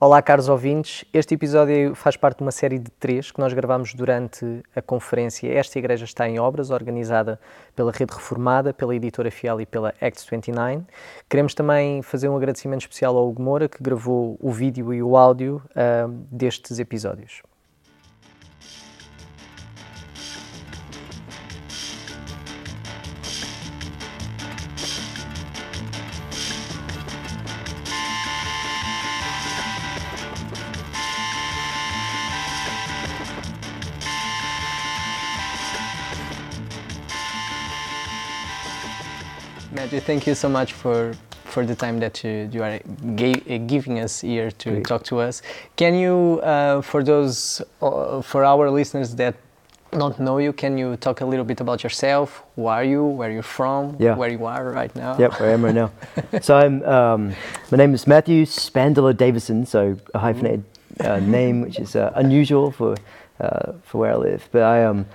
[0.00, 1.04] Olá, caros ouvintes.
[1.12, 5.52] Este episódio faz parte de uma série de três que nós gravamos durante a conferência
[5.52, 7.40] Esta Igreja está em Obras, organizada
[7.74, 10.84] pela Rede Reformada, pela Editora Fiel e pela Acts 29.
[11.28, 15.16] Queremos também fazer um agradecimento especial ao Hugo Moura, que gravou o vídeo e o
[15.16, 17.42] áudio uh, destes episódios.
[40.00, 41.14] Thank you so much for
[41.48, 44.86] for the time that you, you are uh, giving us here to Great.
[44.86, 45.42] talk to us.
[45.76, 49.34] Can you, uh, for those, uh, for our listeners that
[49.90, 52.42] don't know you, can you talk a little bit about yourself?
[52.54, 53.02] Who are you?
[53.04, 53.96] Where you're from?
[53.98, 54.14] Yeah.
[54.14, 55.16] Where you are right now?
[55.18, 55.90] Yep, where I am right now.
[56.42, 57.34] so I'm, um,
[57.70, 60.64] my name is Matthew Spandler Davison, so a hyphenated
[61.00, 62.96] uh, name, which is uh, unusual for
[63.40, 64.48] uh, for where I live.
[64.52, 64.90] But I am.
[64.90, 65.06] Um,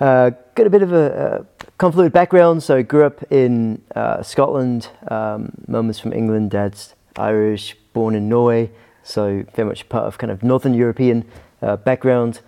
[0.00, 2.62] uh, got a bit of a, a, convoluted background.
[2.62, 4.88] So I grew up in uh, Scotland.
[5.08, 6.50] Um, Mum was from England.
[6.50, 7.74] Dad's Irish.
[7.94, 8.70] Born in Norway.
[9.02, 11.24] So very much part of kind of Northern European
[11.62, 12.42] uh, background.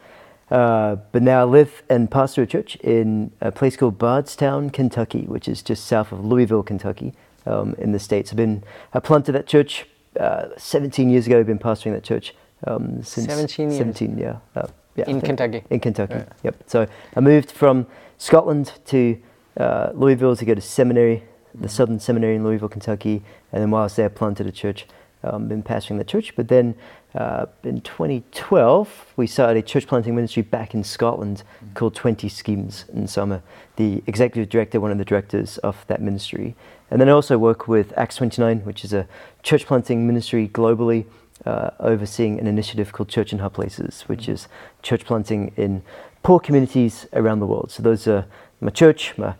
[0.50, 5.22] Uh, but now I live and pastor a church in a place called Bardstown, Kentucky,
[5.22, 7.14] which is just south of Louisville, Kentucky,
[7.46, 8.32] um, in the states.
[8.32, 9.86] I've been I planted that church
[10.20, 11.40] uh, 17 years ago.
[11.40, 12.34] I've been pastoring that church
[12.66, 13.78] um, since 17 years.
[13.78, 14.66] 17, yeah.
[14.96, 15.64] Yeah, in Kentucky.
[15.70, 16.14] In Kentucky.
[16.14, 16.28] Right.
[16.42, 16.56] Yep.
[16.66, 17.86] So I moved from
[18.18, 19.18] Scotland to
[19.56, 23.82] uh, Louisville to go to seminary, the Southern Seminary in Louisville, Kentucky, and then while
[23.82, 24.86] I was there, planted a church.
[25.24, 26.74] Um, been pastoring the church, but then
[27.14, 31.74] uh, in 2012 we started a church planting ministry back in Scotland mm-hmm.
[31.74, 33.42] called 20 Schemes, and so I'm a,
[33.76, 36.56] the executive director, one of the directors of that ministry,
[36.90, 39.06] and then I also work with Acts 29, which is a
[39.44, 41.06] church planting ministry globally
[41.46, 44.48] uh, overseeing an initiative called Church in Hard Places, which is
[44.82, 45.82] church planting in
[46.22, 47.70] poor communities around the world.
[47.70, 48.26] So those are
[48.60, 49.34] my church, my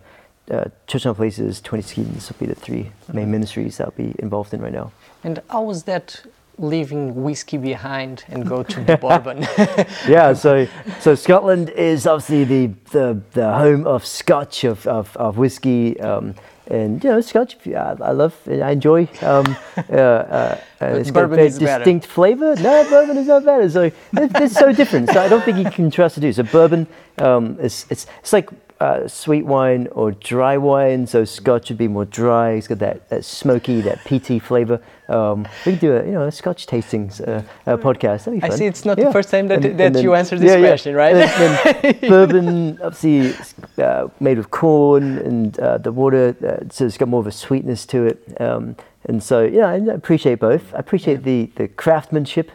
[0.51, 3.91] uh, Church in Hard Places, 20 schemes will be the three main ministries that I'll
[3.91, 4.91] be involved in right now.
[5.23, 6.21] And how was that
[6.59, 9.47] leaving whiskey behind and go to bourbon?
[10.07, 10.67] yeah, so
[10.99, 15.99] so Scotland is obviously the the, the home of Scotch of of, of whiskey.
[15.99, 16.35] Um,
[16.73, 19.07] and you know, Scotch, I, I love, I enjoy.
[19.21, 22.55] Um, uh, uh, it's got a very distinct flavour.
[22.55, 23.69] No, bourbon is not better.
[23.69, 25.09] So it's, so different.
[25.11, 26.33] So I don't think you can trust to do.
[26.33, 26.87] So bourbon,
[27.19, 31.07] um, it's, it's it's like uh, sweet wine or dry wine.
[31.07, 32.51] So Scotch would be more dry.
[32.51, 34.81] It's got that, that smoky, that peaty flavour.
[35.09, 38.25] Um, we could do a you know a Scotch tastings uh, uh, podcast.
[38.25, 38.51] That'd be fun.
[38.51, 38.65] I see.
[38.65, 39.05] It's not yeah.
[39.05, 40.97] the first time that, and, that and then, you answered this yeah, question, yeah.
[40.97, 41.15] right?
[41.15, 43.35] And, bourbon, obviously
[43.77, 47.31] uh, made with corn, and uh, the water, uh, so it's got more of a
[47.31, 48.41] sweetness to it.
[48.41, 48.75] Um,
[49.05, 50.73] and so yeah, I appreciate both.
[50.73, 52.51] I appreciate the the craftsmanship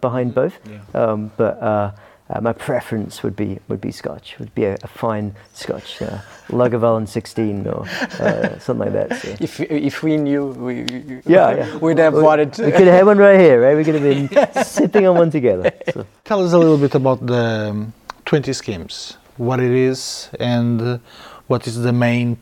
[0.00, 0.58] behind both.
[0.94, 1.96] Um, but
[2.30, 4.38] uh, my preference would be would be Scotch.
[4.38, 7.86] Would be a, a fine Scotch, uh, Lagavulin 16 or
[8.20, 9.20] uh, something like that.
[9.20, 9.36] So.
[9.40, 10.86] If if we knew, we
[11.26, 11.76] yeah, yeah.
[11.76, 12.56] we'd have we, wanted.
[12.58, 13.76] We could have one right here, right?
[13.76, 14.70] We could have been yes.
[14.70, 15.70] sipping on one together.
[15.92, 16.06] So.
[16.24, 17.92] Tell us a little bit about the um,
[18.24, 21.00] 20 schemes, what it is, and
[21.46, 22.38] what is the main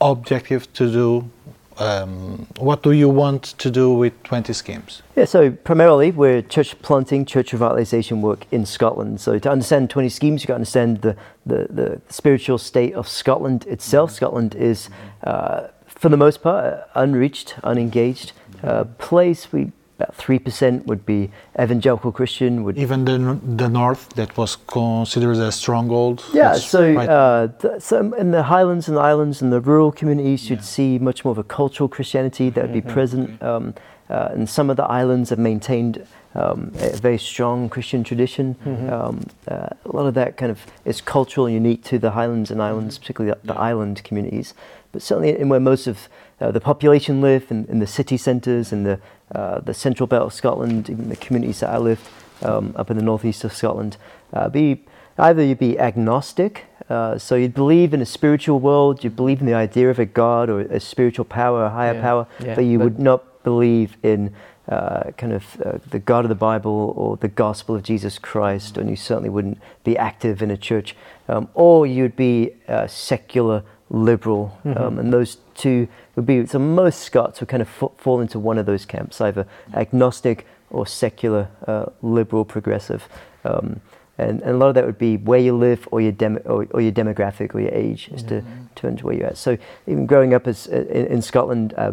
[0.00, 1.30] objective to do
[1.78, 5.02] um, what do you want to do with 20 schemes?
[5.14, 9.20] Yeah, so primarily we're church planting, church revitalization work in Scotland.
[9.20, 13.08] So to understand 20 schemes, you've got to understand the, the, the spiritual state of
[13.08, 14.10] Scotland itself.
[14.10, 14.16] Mm-hmm.
[14.16, 14.88] Scotland is,
[15.24, 18.32] uh, for the most part, unreached, unengaged
[18.62, 19.52] uh, place.
[19.52, 22.64] We about three percent would be evangelical Christian.
[22.64, 26.24] Would even the the north that was considered a stronghold.
[26.32, 27.08] Yeah, so right.
[27.08, 30.62] uh, th- so in the Highlands and islands and the rural communities, you'd yeah.
[30.62, 32.90] see much more of a cultural Christianity that would be mm-hmm.
[32.90, 33.42] present.
[33.42, 33.74] Um,
[34.08, 38.54] uh, and some of the islands have maintained um, a very strong Christian tradition.
[38.64, 38.92] Mm-hmm.
[38.92, 42.50] Um, uh, a lot of that kind of is cultural and unique to the Highlands
[42.50, 43.02] and Islands, mm-hmm.
[43.02, 43.60] particularly the, the yeah.
[43.60, 44.54] island communities.
[44.92, 46.08] But certainly in where most of
[46.40, 49.00] uh, the population live, in, in the city centres, and the
[49.34, 52.06] uh, the central belt of Scotland, even the communities that I lived
[52.42, 53.96] um, up in the northeast of Scotland,
[54.32, 54.84] uh, be
[55.18, 59.46] either you'd be agnostic, uh, so you'd believe in a spiritual world, you believe in
[59.46, 62.00] the idea of a God or a spiritual power, a higher yeah.
[62.00, 62.54] power, yeah.
[62.54, 64.34] but you but would not believe in
[64.68, 68.76] uh, kind of uh, the God of the Bible or the gospel of Jesus Christ,
[68.76, 70.94] and you certainly wouldn't be active in a church,
[71.28, 72.52] um, or you'd be
[72.86, 74.82] secular liberal, mm-hmm.
[74.82, 78.38] um, and those two would be so most Scots would kind of f- fall into
[78.38, 83.08] one of those camps, either agnostic or secular, uh, liberal, progressive.
[83.44, 83.80] Um,
[84.18, 86.66] and, and, a lot of that would be where you live or your, dem- or,
[86.70, 88.66] or, your demographic or your age as mm-hmm.
[88.74, 89.36] to, to where you're at.
[89.36, 91.92] So even growing up as, uh, in, in, Scotland, uh,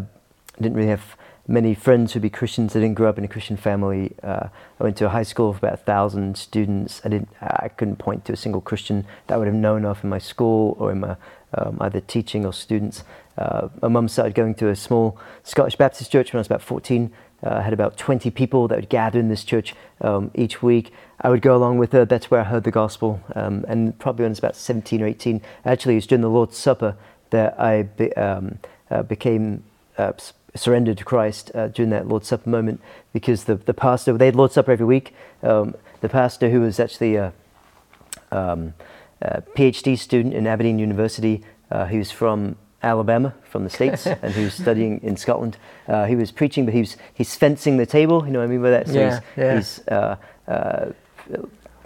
[0.57, 1.17] I didn't really have
[1.47, 2.75] many friends who'd be Christians.
[2.75, 4.15] I didn't grow up in a Christian family.
[4.23, 4.47] Uh,
[4.79, 7.01] I went to a high school of about a thousand students.
[7.03, 7.29] I didn't.
[7.41, 10.19] I couldn't point to a single Christian that I would have known of in my
[10.19, 11.17] school or in my
[11.55, 13.03] um, either teaching or students.
[13.37, 16.61] Uh, my mum started going to a small Scottish Baptist church when I was about
[16.61, 17.11] 14.
[17.43, 20.93] Uh, I had about 20 people that would gather in this church um, each week.
[21.19, 22.05] I would go along with her.
[22.05, 23.21] That's where I heard the gospel.
[23.35, 26.29] Um, and probably when I was about 17 or 18, actually, it was during the
[26.29, 26.95] Lord's Supper
[27.31, 28.59] that I be, um,
[28.91, 29.63] uh, became
[29.97, 30.13] uh,
[30.55, 34.35] surrendered to Christ uh, during that Lord's Supper moment because the, the pastor, they had
[34.35, 35.13] Lord's Supper every week.
[35.41, 37.33] Um, the pastor, who was actually a,
[38.31, 39.02] um, a
[39.55, 44.43] PhD student in Aberdeen University, uh, he was from Alabama from the States and he
[44.43, 45.57] was studying in Scotland.
[45.87, 48.47] Uh, he was preaching, but he was, he's fencing the table, you know what I
[48.47, 48.87] mean by that?
[48.87, 49.55] So yeah, he's, yeah.
[49.55, 50.15] he's uh,
[50.47, 50.91] uh,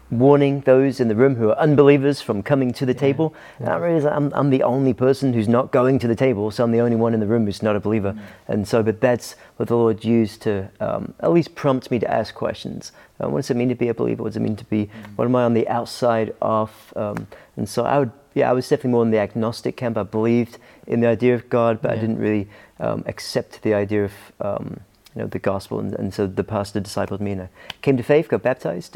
[0.09, 2.99] warning those in the room who are unbelievers from coming to the yeah.
[2.99, 3.35] table.
[3.59, 6.63] And I realize I'm, I'm the only person who's not going to the table, so
[6.63, 8.13] I'm the only one in the room who's not a believer.
[8.13, 8.21] Mm.
[8.47, 12.11] And so, but that's what the Lord used to um, at least prompt me to
[12.11, 12.91] ask questions.
[13.21, 14.23] Uh, what does it mean to be a believer?
[14.23, 14.89] What does it mean to be, mm.
[15.15, 16.93] what am I on the outside of?
[16.95, 17.27] Um,
[17.57, 19.97] and so I would, yeah, I was definitely more in the agnostic camp.
[19.97, 21.97] I believed in the idea of God, but yeah.
[21.97, 22.47] I didn't really
[22.79, 24.79] um, accept the idea of, um,
[25.15, 25.79] you know, the gospel.
[25.79, 27.49] And, and, so the pastor discipled me and I
[27.81, 28.95] came to faith, got baptized.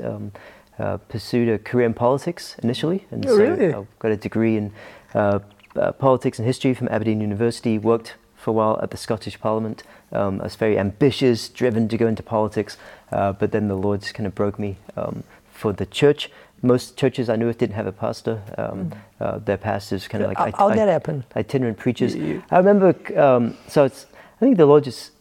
[0.81, 3.71] Uh, pursued a career in politics initially, and oh, so really?
[3.71, 4.73] I got a degree in
[5.13, 5.37] uh,
[5.75, 7.77] uh, politics and history from Aberdeen University.
[7.77, 9.83] Worked for a while at the Scottish Parliament.
[10.11, 12.77] Um, I was very ambitious, driven to go into politics,
[13.11, 15.23] uh, but then the Lord just kind of broke me um,
[15.53, 16.31] for the church.
[16.63, 18.41] Most churches I knew of didn't have a pastor.
[18.57, 19.45] Um, mm.
[19.45, 21.25] their pastors kind of like how, did that happen?
[21.35, 22.15] Itinerant preachers.
[22.15, 22.95] You, I remember.
[23.19, 24.07] Um, so it's.
[24.37, 25.11] I think the Lord just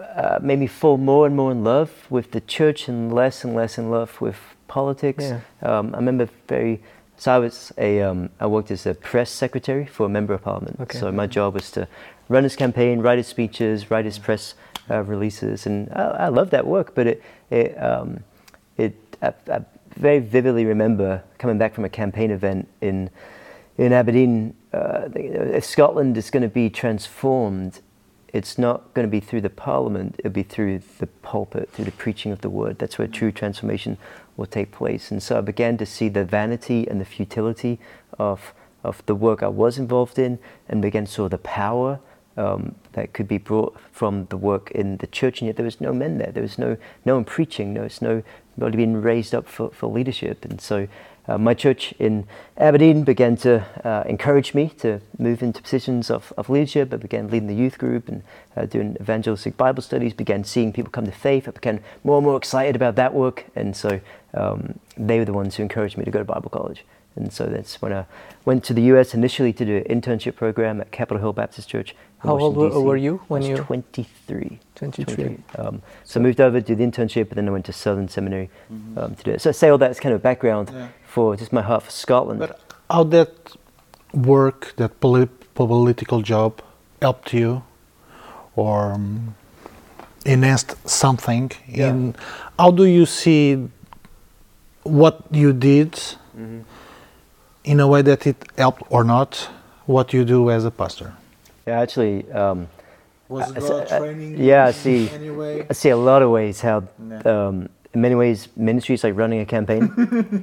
[0.00, 3.54] uh, made me fall more and more in love with the church and less and
[3.54, 4.38] less in love with
[4.70, 5.24] politics.
[5.24, 5.40] Yeah.
[5.62, 6.80] Um, I remember very.
[7.16, 8.00] So I was a.
[8.00, 10.80] Um, I worked as a press secretary for a member of parliament.
[10.80, 10.98] Okay.
[10.98, 11.86] So my job was to
[12.28, 14.54] run his campaign, write his speeches, write his press
[14.88, 16.94] uh, releases, and I, I loved that work.
[16.94, 18.24] But it, it, um,
[18.78, 18.94] it.
[19.20, 19.60] I, I
[19.96, 23.10] very vividly remember coming back from a campaign event in,
[23.76, 24.54] in Aberdeen.
[24.72, 27.80] Uh, Scotland is going to be transformed
[28.32, 31.92] it's not going to be through the parliament, it'll be through the pulpit, through the
[31.92, 32.78] preaching of the word.
[32.78, 33.98] That's where true transformation
[34.36, 35.10] will take place.
[35.10, 37.78] And so I began to see the vanity and the futility
[38.18, 38.54] of,
[38.84, 40.38] of the work I was involved in
[40.68, 42.00] and began to saw the power
[42.36, 45.40] um, that could be brought from the work in the church.
[45.40, 46.30] And yet there was no men there.
[46.32, 47.74] There was no, no one preaching.
[47.74, 48.22] There was no,
[48.56, 50.44] nobody being raised up for, for leadership.
[50.44, 50.88] And so
[51.30, 56.32] uh, my church in Aberdeen began to uh, encourage me to move into positions of,
[56.36, 56.92] of leadership.
[56.92, 58.24] I began leading the youth group and
[58.56, 61.46] uh, doing evangelistic Bible studies, began seeing people come to faith.
[61.46, 63.44] I became more and more excited about that work.
[63.54, 64.00] And so
[64.34, 66.84] um, they were the ones who encouraged me to go to Bible college.
[67.14, 68.06] And so that's when I
[68.44, 71.94] went to the US initially to do an internship program at Capitol Hill Baptist Church.
[72.18, 73.56] How old were you when you?
[73.56, 74.58] 23.
[74.74, 75.04] 23.
[75.04, 75.38] 23.
[75.58, 78.50] Um, so I moved over, did the internship, and then I went to Southern Seminary
[78.70, 78.98] mm-hmm.
[78.98, 79.40] um, to do it.
[79.40, 80.88] So I say all that as kind of background yeah.
[81.10, 82.40] For just my heart for Scotland.
[82.40, 83.32] But how that
[84.12, 86.52] work, that polit- political job,
[87.02, 87.62] helped you,
[88.56, 89.34] or um,
[90.24, 91.50] enhanced something?
[91.68, 91.90] Yeah.
[91.90, 92.14] In
[92.58, 93.68] how do you see
[94.84, 95.92] what you did?
[96.36, 96.62] Mm-hmm
[97.64, 99.48] in a way that it helped or not
[99.86, 101.14] what you do as a pastor?
[101.66, 102.68] Yeah, actually, um,
[103.28, 104.38] was it I, training?
[104.38, 105.08] yeah, I see.
[105.10, 105.66] Anyway?
[105.68, 106.84] I see a lot of ways how,
[107.24, 109.92] um, in many ways, ministry is like running a campaign.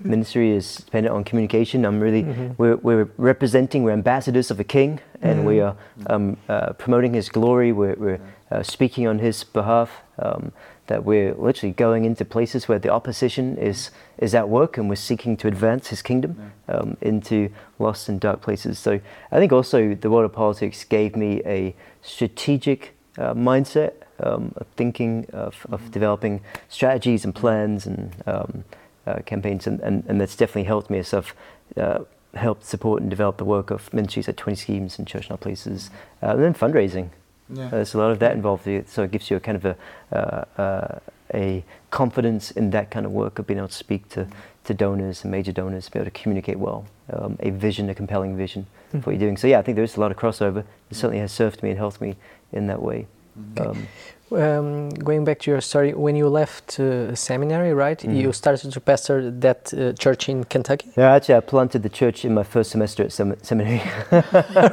[0.04, 1.86] ministry is dependent on communication.
[1.86, 2.54] I'm really, mm-hmm.
[2.58, 5.48] we're, we're representing, we're ambassadors of a king, and mm-hmm.
[5.48, 5.75] we are
[6.08, 7.72] um, uh, promoting his glory.
[7.72, 8.20] We're, we're
[8.51, 10.01] uh, speaking on his behalf.
[10.20, 10.51] Um,
[10.88, 14.96] that we're literally going into places where the opposition is, is at work and we're
[14.96, 18.80] seeking to advance his kingdom um, into lost and dark places.
[18.80, 19.00] So
[19.32, 24.67] I think also the world of politics gave me a strategic uh, mindset um, of
[24.75, 25.91] thinking of, of mm-hmm.
[25.91, 28.63] developing strategies and plans and um,
[29.05, 31.33] uh, campaigns, and, and, and, that's definitely helped me as I've
[31.77, 32.00] uh,
[32.33, 35.89] helped support and develop the work of ministries at 20 schemes and church and places,
[36.21, 37.09] uh, and then fundraising.
[37.50, 37.69] Yeah.
[37.69, 39.77] There's a lot of that involved, so it gives you a kind of a,
[40.12, 41.00] uh, uh,
[41.33, 44.27] a confidence in that kind of work of being able to speak to,
[44.65, 48.36] to donors and major donors, be able to communicate well, um, a vision, a compelling
[48.36, 49.00] vision mm-hmm.
[49.00, 49.38] for what you're doing.
[49.38, 50.65] So yeah, I think there's a lot of crossover.
[50.91, 52.17] It certainly has served me and helped me
[52.51, 53.08] in that way.
[53.38, 53.62] Mm-hmm.
[53.62, 53.88] Um,
[54.32, 58.16] um, going back to your story, when you left uh, seminary, right, mm.
[58.16, 60.92] you started to pastor that uh, church in Kentucky.
[60.98, 63.82] Yeah, actually, I planted the church in my first semester at sem- seminary.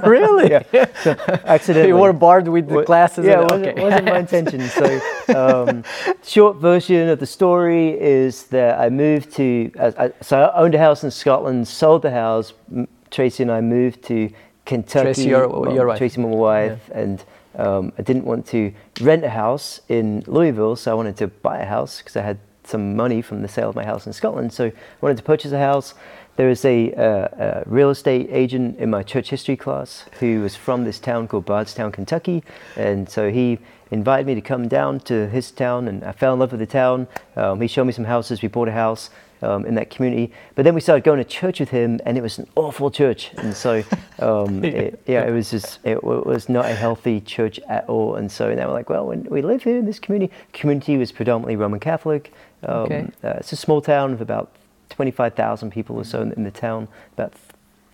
[0.05, 0.51] really?
[0.51, 0.87] Yeah.
[1.03, 1.89] So, accidentally.
[1.89, 3.27] you were bored with the classes.
[3.27, 3.83] Yeah, it wasn't, okay.
[3.83, 4.63] wasn't my intention.
[4.75, 5.01] So,
[5.37, 5.85] um,
[6.25, 9.71] short version of the story is that I moved to.
[9.79, 12.55] Uh, I, so I owned a house in Scotland, sold the house.
[13.11, 14.31] Tracy and I moved to
[14.65, 15.05] Kentucky.
[15.05, 15.99] Tracy, your, your wife.
[15.99, 16.99] Tracy, my wife, yeah.
[16.99, 17.25] and
[17.57, 21.59] Um, I didn't want to rent a house in Louisville, so I wanted to buy
[21.59, 24.53] a house because I had some money from the sale of my house in Scotland.
[24.53, 25.95] So I wanted to purchase a house.
[26.37, 30.57] There was a, uh, a real estate agent in my church history class who was
[30.57, 32.43] from this town called Bardstown, Kentucky,
[32.77, 33.59] and so he
[33.93, 36.67] invited me to come down to his town, and I fell in love with the
[36.67, 37.07] town.
[37.37, 38.43] Um, he showed me some houses.
[38.43, 39.11] We bought a house
[39.45, 40.33] um, in that community.
[40.55, 43.31] But then we started going to church with him, and it was an awful church.
[43.37, 43.83] And so,
[44.19, 48.17] um, it, yeah, it was just it, was not a healthy church at all.
[48.17, 51.13] And so now we're like, well, when we live here in this community, community was
[51.13, 52.33] predominantly Roman Catholic.
[52.63, 53.09] Um, okay.
[53.23, 54.51] Uh, it's a small town of about
[54.91, 57.35] 25,000 people or so in, in, the town, about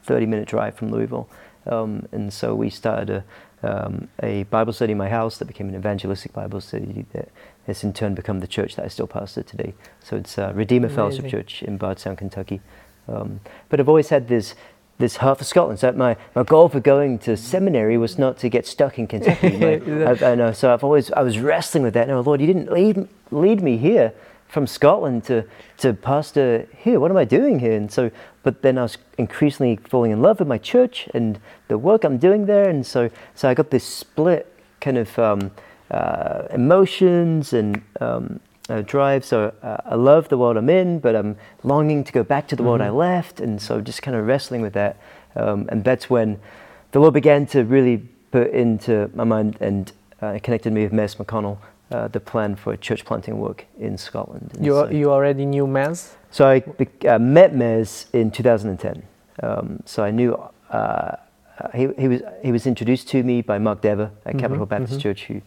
[0.04, 1.28] 30 minute drive from Louisville.
[1.66, 3.24] Um, and so we started a,
[3.62, 7.28] um, a Bible study in my house that became an evangelistic Bible study that
[7.66, 9.74] has in turn become the church that I still pastor today.
[10.02, 10.96] So it's uh, Redeemer Amazing.
[10.96, 12.60] Fellowship Church in Bardstown, Kentucky.
[13.08, 14.54] Um, but I've always had this
[15.00, 15.80] this heart for Scotland.
[15.80, 19.56] So my, my goal for going to seminary was not to get stuck in Kentucky.
[19.56, 20.52] My, I, I, know.
[20.52, 22.06] So I've always I was wrestling with that.
[22.06, 24.12] No, Lord, you didn't lead lead me here
[24.46, 25.44] from Scotland to
[25.78, 27.00] to pastor here.
[27.00, 27.72] What am I doing here?
[27.72, 28.10] And so,
[28.42, 32.18] but then I was increasingly falling in love with my church and the work I'm
[32.18, 32.68] doing there.
[32.68, 35.18] And so so I got this split kind of.
[35.18, 35.50] Um,
[35.90, 39.24] uh, emotions and um, uh, drive.
[39.24, 42.56] So uh, I love the world I'm in, but I'm longing to go back to
[42.56, 42.68] the mm-hmm.
[42.68, 42.96] world I mm-hmm.
[42.96, 43.40] left.
[43.40, 44.96] And so just kind of wrestling with that.
[45.36, 46.40] Um, and that's when
[46.92, 47.98] the Lord began to really
[48.30, 49.92] put into my mind and
[50.22, 51.58] uh, connected me with Mez McConnell.
[51.90, 54.52] Uh, the plan for church planting work in Scotland.
[54.60, 56.12] you, so, you already knew Mez?
[56.30, 56.62] So I
[57.08, 59.02] uh, met Mez in 2010.
[59.42, 60.40] Um, so I knew
[61.74, 64.94] he, he, was, he was introduced to me by Mark Dever at mm-hmm, Capitol Baptist
[64.94, 65.00] mm-hmm.
[65.00, 65.40] Church, who uh,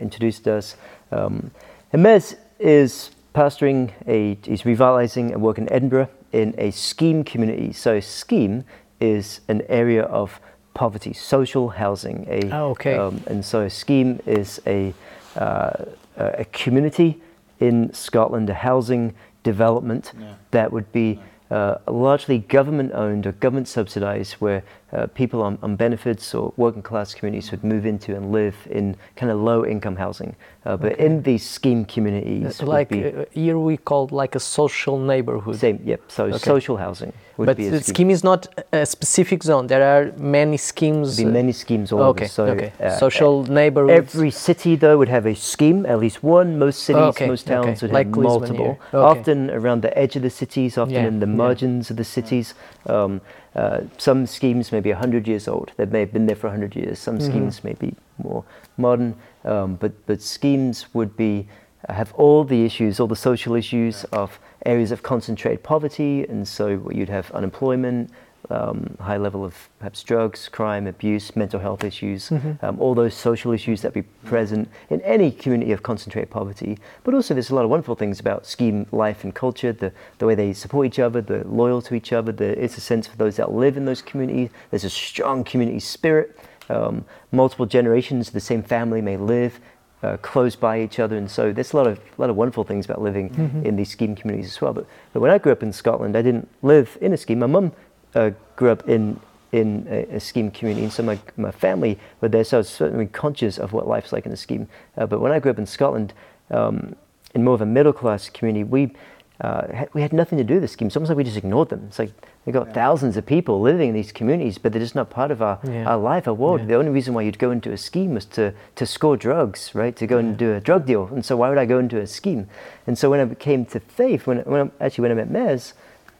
[0.00, 0.76] introduced us.
[1.10, 1.50] Um,
[1.92, 7.72] Mez is pastoring a, he's revitalizing a work in Edinburgh in a scheme community.
[7.72, 8.64] So scheme
[9.00, 10.40] is an area of
[10.74, 12.26] poverty, social housing.
[12.28, 12.96] A, oh, okay.
[12.96, 14.94] Um, and so a scheme is a,
[15.36, 15.84] uh,
[16.16, 17.20] a community
[17.58, 20.34] in Scotland, a housing development yeah.
[20.50, 21.20] that would be
[21.50, 26.82] uh, largely government owned or government subsidized, where uh, people on, on, benefits or working
[26.82, 30.34] class communities would move into and live in kind of low income housing.
[30.64, 31.06] Uh, but okay.
[31.06, 35.56] in these scheme communities, like be, uh, here we call like a social neighborhood.
[35.56, 36.02] Same, yep.
[36.08, 36.38] So okay.
[36.38, 37.12] social housing.
[37.38, 37.94] but the scheme.
[37.94, 38.10] scheme.
[38.10, 39.68] is not a specific zone.
[39.68, 41.16] There are many schemes.
[41.16, 42.24] There Be many schemes all okay.
[42.24, 42.28] over.
[42.28, 42.72] So, okay.
[42.80, 44.14] Uh, social neighborhoods.
[44.14, 46.58] Every city though would have a scheme, at least one.
[46.58, 47.26] Most cities, okay.
[47.26, 48.78] most towns would like have multiple.
[48.92, 51.06] Often around the edge of the cities, often yeah.
[51.06, 51.92] in the margins yeah.
[51.92, 52.54] of the cities.
[52.86, 53.20] Um,
[53.54, 55.72] uh, some schemes may be 100 years old.
[55.76, 56.98] They may have been there for 100 years.
[56.98, 57.30] Some mm-hmm.
[57.30, 58.44] schemes may be more
[58.76, 61.48] modern, um, but, but schemes would be
[61.88, 66.90] have all the issues, all the social issues of areas of concentrated poverty, and so
[66.92, 68.10] you'd have unemployment,
[68.48, 72.64] um, high level of perhaps drugs, crime, abuse, mental health issues, mm-hmm.
[72.64, 76.78] um, all those social issues that be present in any community of concentrated poverty.
[77.04, 80.26] But also, there's a lot of wonderful things about scheme life and culture, the, the
[80.26, 82.32] way they support each other, the loyal to each other.
[82.32, 84.50] The, it's a sense for those that live in those communities.
[84.70, 86.38] There's a strong community spirit.
[86.68, 89.58] Um, multiple generations, of the same family may live
[90.02, 92.64] uh, close by each other, and so there's a lot of a lot of wonderful
[92.64, 93.66] things about living mm-hmm.
[93.66, 94.72] in these scheme communities as well.
[94.72, 97.40] But, but when I grew up in Scotland, I didn't live in a scheme.
[97.40, 97.72] My mum
[98.14, 99.20] uh, grew up in
[99.52, 102.68] in a, a, scheme community, and so my, my family were there, so I was
[102.68, 104.68] certainly conscious of what life's like in a scheme.
[104.96, 106.12] Uh, but when I grew up in Scotland,
[106.52, 106.94] um,
[107.34, 108.92] in more of a middle class community, we
[109.40, 110.86] uh, had, we had nothing to do with the scheme.
[110.86, 111.84] It's almost like we just ignored them.
[111.88, 112.12] It's like
[112.44, 112.72] we got yeah.
[112.74, 115.84] thousands of people living in these communities, but they're just not part of our, yeah.
[115.86, 116.60] our life, our world.
[116.60, 116.66] Yeah.
[116.66, 119.96] The only reason why you'd go into a scheme was to, to score drugs, right?
[119.96, 121.06] To go and do a drug deal.
[121.06, 122.48] And so why would I go into a scheme?
[122.86, 125.72] And so when I came to faith, when, when I, actually when I met Mez,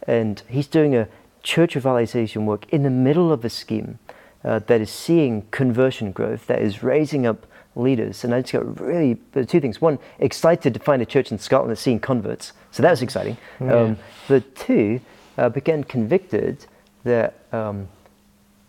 [0.07, 1.07] and he's doing a
[1.43, 3.99] church revitalization work in the middle of a scheme
[4.45, 8.25] uh, that is seeing conversion growth, that is raising up leaders.
[8.25, 9.81] And I just got really two things.
[9.81, 12.53] One, excited to find a church in Scotland that's seeing converts.
[12.71, 13.37] So that was exciting.
[13.61, 13.75] Yeah.
[13.75, 15.01] Um, but two,
[15.39, 16.67] uh, began convicted
[17.05, 17.89] that, um,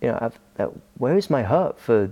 [0.02, 2.12] you know, that where is my heart for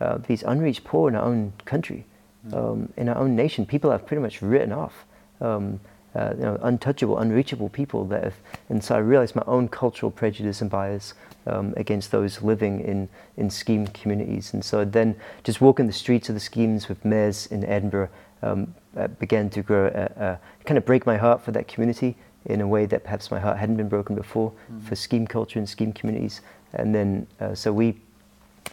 [0.00, 2.04] uh, these unreached poor in our own country,
[2.46, 2.54] mm.
[2.54, 3.66] um, in our own nation?
[3.66, 5.04] People I've pretty much written off.
[5.40, 5.80] Um,
[6.14, 8.34] uh, you know, untouchable, unreachable people that have,
[8.68, 11.14] and so I realized my own cultural prejudice and bias
[11.46, 14.52] um, against those living in, in scheme communities.
[14.52, 18.08] And so then just walking the streets of the schemes with Mez in Edinburgh
[18.42, 22.16] um, uh, began to grow, uh, uh, kind of break my heart for that community
[22.44, 24.80] in a way that perhaps my heart hadn't been broken before mm-hmm.
[24.86, 26.40] for scheme culture and scheme communities.
[26.72, 27.96] And then, uh, so we,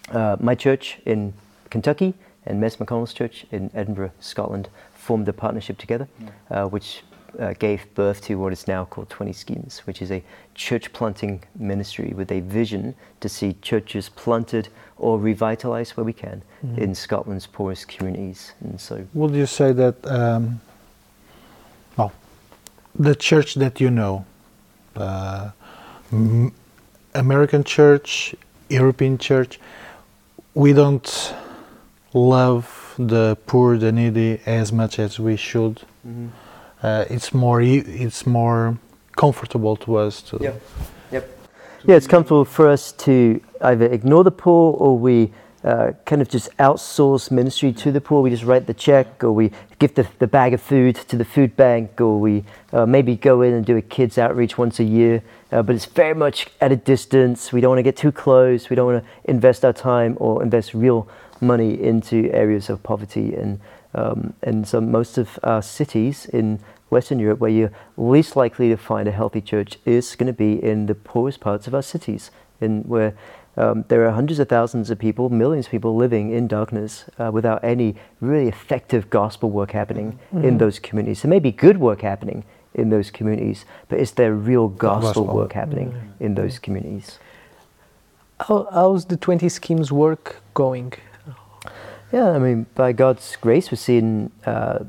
[0.10, 1.34] uh, my church in
[1.70, 2.14] Kentucky
[2.46, 6.08] and Mez McConnell's church in Edinburgh, Scotland, formed a partnership together,
[6.70, 7.04] which
[7.40, 10.24] uh, gave birth to what is now called 20 Schemes, which is a
[10.54, 16.42] church planting ministry with a vision to see churches planted or revitalized where we can
[16.66, 16.82] Mm-hmm.
[16.82, 18.54] in Scotland's poorest communities.
[18.62, 20.60] And so, Would you say that, um,
[21.96, 22.12] well,
[22.98, 24.26] the church that you know,
[24.96, 25.52] uh,
[26.12, 26.52] m-
[27.14, 28.34] American church,
[28.70, 29.60] European church,
[30.56, 31.34] we don't
[32.14, 35.82] love the poor, the needy as much as we should.
[36.86, 38.78] Uh, it's more, e- it's more
[39.16, 40.38] comfortable to us to.
[40.40, 40.62] Yep.
[41.88, 45.32] yeah, it's comfortable for us to either ignore the poor or we
[45.64, 48.22] uh, kind of just outsource ministry to the poor.
[48.22, 51.26] We just write the check, or we give the, the bag of food to the
[51.26, 54.84] food bank, or we uh, maybe go in and do a kids' outreach once a
[54.84, 55.24] year.
[55.52, 57.52] Uh, but it's very much at a distance.
[57.52, 58.70] We don't want to get too close.
[58.70, 61.08] We don't want to invest our time or invest real
[61.42, 63.34] money into areas of poverty.
[63.34, 63.60] And,
[63.96, 68.78] um, and so most of our cities in Western Europe, where you're least likely to
[68.78, 72.32] find a healthy church, is going to be in the poorest parts of our cities,
[72.62, 73.16] in where
[73.58, 77.32] um, there are hundreds of thousands of people, millions of people living in darkness uh,
[77.32, 81.22] without any really effective gospel work happening in those communities.
[81.22, 85.36] There may be good work happening in those communities, but is there real gospel, Gospel.
[85.36, 87.20] work happening in those communities?
[88.42, 90.94] How, how's the 20 schemes work going?
[92.12, 94.80] Yeah, I mean, by God's grace, we're seeing uh,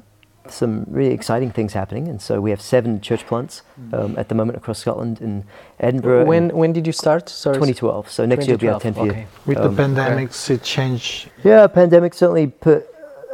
[0.51, 2.09] some really exciting things happening.
[2.09, 3.63] And so we have seven church plants
[3.93, 5.45] um, at the moment across Scotland in
[5.81, 6.25] Edinburgh.
[6.27, 7.29] When, when did you start?
[7.29, 7.55] Sorry.
[7.55, 8.11] 2012.
[8.11, 9.27] So next year will be our 10th 2012, year.
[9.47, 11.31] With Um, the pandemics, it changed.
[11.45, 12.87] Yeah, pandemic certainly put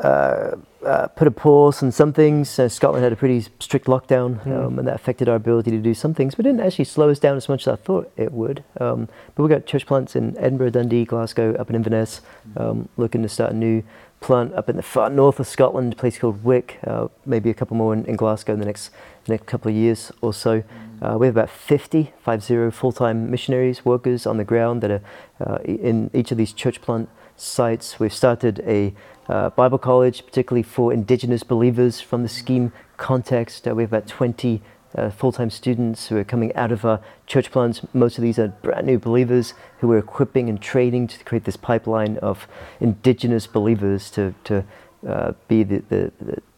[0.02, 2.59] uh, uh, put a pause on some things.
[2.59, 5.95] Uh, Scotland had a pretty strict lockdown, um, and that affected our ability to do
[5.95, 8.64] some things, but didn't actually slow us down as much as I thought it would.
[8.81, 12.21] Um, but we've got church plants in Edinburgh, Dundee, Glasgow, up in Inverness,
[12.57, 13.85] um, looking to start a new
[14.23, 16.79] plant up in the far north of Scotland, a place called Wick.
[16.87, 18.91] Uh, maybe a couple more in, in Glasgow in the next
[19.29, 20.62] next couple of years or so.
[21.00, 25.02] Uh, we have about 50, 50 full-time missionaries, workers on the ground that are
[25.41, 27.99] uh, in each of these church plant sites.
[27.99, 28.95] We've started a
[29.29, 33.67] uh, Bible college, particularly for Indigenous believers from the scheme context.
[33.67, 34.62] Uh, we have about 20
[34.97, 37.81] uh, full-time students who are coming out of our church plants.
[37.93, 41.57] Most of these are brand new believers who we're equipping and training to create this
[41.57, 42.47] pipeline of
[42.81, 44.64] Indigenous believers to, to
[45.07, 46.12] uh, be the, the,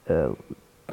[0.06, 0.34] the uh,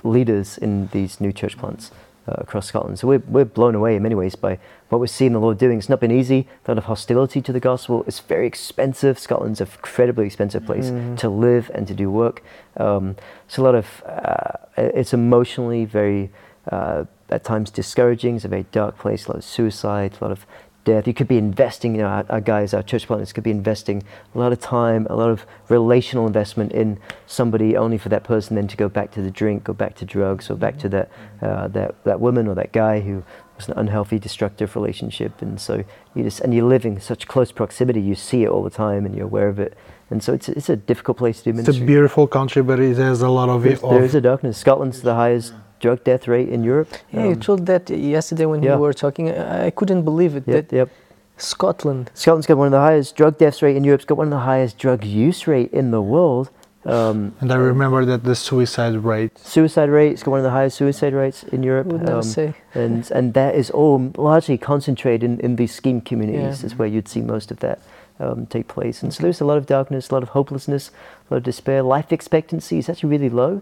[0.03, 1.91] leaders in these new church plants
[2.27, 2.99] uh, across Scotland.
[2.99, 5.79] So we're, we're blown away in many ways by what we're seeing the Lord doing.
[5.79, 8.03] It's not been easy, a lot of hostility to the gospel.
[8.07, 9.17] It's very expensive.
[9.17, 12.43] Scotland's an incredibly expensive place to live and to do work.
[12.77, 13.15] Um,
[13.47, 16.29] so a lot of, uh, it's emotionally very,
[16.69, 18.35] uh, at times discouraging.
[18.35, 20.45] It's a very dark place, a lot of suicide, a lot of
[20.83, 21.07] death.
[21.07, 24.03] You could be investing, you know, our, our guys, our church partners could be investing
[24.33, 28.55] a lot of time, a lot of relational investment in somebody only for that person
[28.55, 31.11] then to go back to the drink or back to drugs or back to that,
[31.41, 33.23] uh, that, that woman or that guy who
[33.55, 35.41] was an unhealthy, destructive relationship.
[35.41, 35.83] And so
[36.15, 39.05] you just, and you live in such close proximity, you see it all the time
[39.05, 39.77] and you're aware of it.
[40.09, 41.75] And so it's, it's a difficult place to do ministry.
[41.75, 43.63] It's a beautiful country, but it has a lot of.
[43.63, 44.57] There's, of there is a darkness.
[44.57, 46.89] Scotland's the highest drug death rate in Europe.
[47.11, 48.75] Yeah, you Um, told that yesterday when yeah.
[48.75, 49.25] you were talking.
[49.29, 50.43] I, I couldn't believe it.
[50.47, 50.89] Yep, that yep.
[51.37, 52.11] Scotland.
[52.13, 54.01] Scotland's got one of the highest drug deaths rate in Europe.
[54.01, 56.49] It's got one of the highest drug use rate in the world.
[56.83, 59.37] Um, and I remember that the suicide rate.
[59.37, 61.87] suicide rate, it's got one of the highest suicide rates in Europe.
[61.87, 62.53] Would never Um, say.
[62.73, 66.61] and and that is all largely concentrated in, in these scheme communities.
[66.61, 66.65] Yeah.
[66.67, 67.77] Is where you'd see most of that
[68.19, 69.03] um, take place.
[69.03, 70.89] And so there's a lot of darkness, a lot of hopelessness,
[71.29, 71.83] a lot of despair.
[71.83, 73.61] Life expectancy is actually really low.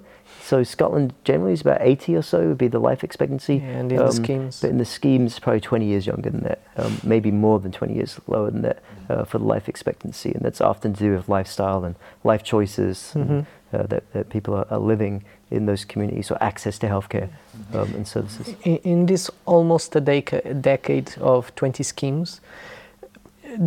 [0.50, 3.58] So Scotland generally is about 80 or so would be the life expectancy.
[3.58, 4.62] Yeah, and in the Um, schemes.
[4.62, 7.94] But in the schemes, probably 20 years younger than that, um, maybe more than 20
[7.94, 8.80] years lower than that
[9.12, 10.32] uh, for the life expectancy.
[10.34, 13.46] And that's often to do with lifestyle and life choices and, Mhm.
[13.74, 17.30] uh, that, that people are, are living in those communities or access to healthcare
[17.76, 18.56] um, and services.
[18.64, 22.42] In, in this almost a deca- decade of 20 schemes,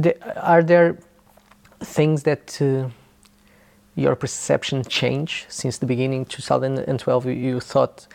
[0.03, 0.12] the,
[0.45, 0.97] are there
[1.81, 2.88] things that uh,
[3.95, 8.07] your perception change since the beginning 2012 you- you thought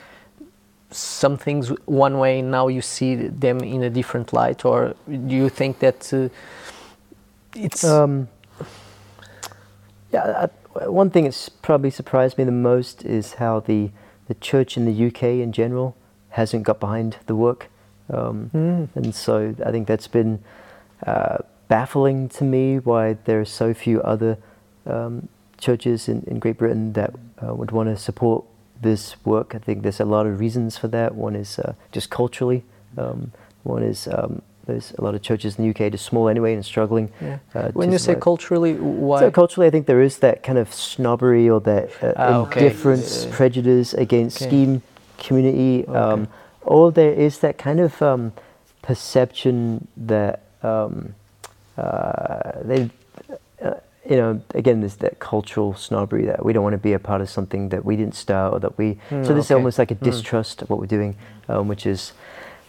[0.90, 5.50] some things one way now you see them in a different light or do you
[5.50, 6.30] think that uh,
[7.56, 8.28] it's Um,
[10.14, 13.90] yeah, I, one thing that's probably surprised me the most is how the,
[14.28, 15.96] the church in the UK in general
[16.30, 17.70] hasn't got behind the work.
[18.14, 18.88] Um, Mm.
[18.96, 20.40] And so I think that's been
[21.06, 21.38] uh,
[21.68, 24.38] baffling to me why there are so few other
[24.86, 28.44] um, churches in, in Great Britain that uh, would want to support
[28.82, 29.56] this work.
[29.56, 31.16] I think there's a lot of reasons for that.
[31.16, 32.64] One is uh, just culturally.
[32.98, 33.32] Um,
[33.64, 36.64] one is um, there's a lot of churches in the UK just small anyway and
[36.64, 37.12] struggling.
[37.22, 37.40] yeah.
[37.56, 40.74] uh, when you say culturally why So culturally, I think there is that kind of
[40.74, 42.60] snobbery or that uh, Ah, okay.
[42.66, 44.48] indifference, prejudice against okay.
[44.50, 44.82] scheme
[45.18, 45.86] community.
[45.88, 45.98] Okay.
[45.98, 46.28] Um,
[46.62, 48.34] or there is that kind of um,
[48.82, 51.16] perception that um,
[51.78, 52.90] uh, they,
[54.10, 57.22] you know, again, there's that cultural snobbery that we don't want to be a part
[57.22, 58.98] of something that we didn't start or that we.
[59.10, 59.56] Mm, so there's okay.
[59.56, 60.04] almost like a Mm.
[60.04, 61.16] distrust of what we're doing,
[61.50, 62.14] um, which is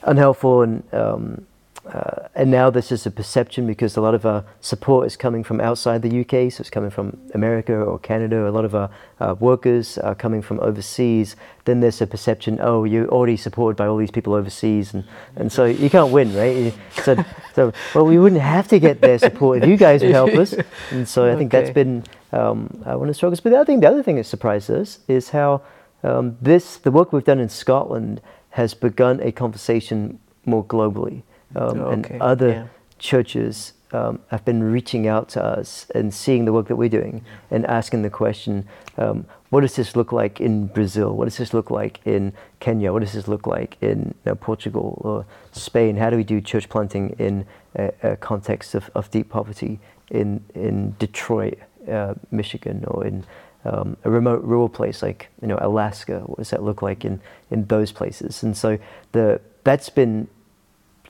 [0.02, 0.82] unhelpful and.
[0.92, 1.46] Um,
[1.92, 5.42] uh, and now this is a perception because a lot of our support is coming
[5.42, 8.46] from outside the UK, so it's coming from America or Canada.
[8.46, 11.34] A lot of our uh, workers are coming from overseas.
[11.64, 15.04] Then there's a perception, oh, you're already supported by all these people overseas, and,
[15.36, 16.74] and so you can't win, right?
[17.02, 17.24] So,
[17.54, 20.54] so, well, we wouldn't have to get their support if you guys would help us.
[20.90, 23.40] And so I think that's been um, uh, one of the struggles.
[23.40, 25.62] But the other thing, the other thing that surprised us is how
[26.02, 28.20] um, this, the work we've done in Scotland,
[28.50, 31.22] has begun a conversation more globally.
[31.56, 32.66] Um, Okay, And other yeah.
[32.98, 37.24] churches um, have been reaching out to us and seeing the work that we're doing
[37.50, 41.16] and asking the question, um, what does this look like in Brazil?
[41.16, 42.92] What does this look like in Kenya?
[42.92, 45.96] What does this look like in Portugal or Spain?
[45.96, 49.80] How do we do church planting in a, a context of, of deep poverty
[50.10, 51.58] in, in Detroit,
[51.90, 53.24] uh, Michigan, or in
[53.64, 56.20] um, a remote rural place like you know Alaska?
[56.26, 58.42] What does that look like in, in those places?
[58.42, 58.78] And so
[59.12, 60.28] the that's been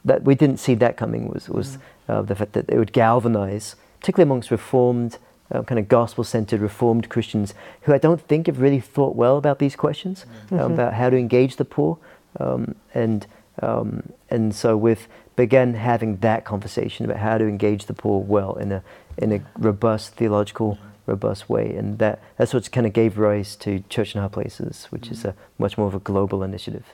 [0.08, 3.76] that we didn't see that coming was was uh, the fact that it would galvanize,
[4.00, 5.18] particularly amongst reformed,
[5.50, 9.58] uh, kind of gospel-centered reformed Christians who I don't think have really thought well about
[9.58, 11.98] these questions um, about how to engage the poor,
[12.40, 13.26] um, and
[13.60, 18.54] um, and so we've began having that conversation about how to engage the poor well
[18.56, 18.82] in a
[19.16, 21.74] in a robust theological robust way.
[21.74, 25.24] And that that's what kind of gave rise to Church in Hard Places which is
[25.24, 26.86] a much more of a global initiative.